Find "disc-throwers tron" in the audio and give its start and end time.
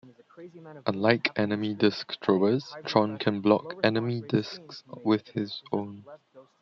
1.75-3.19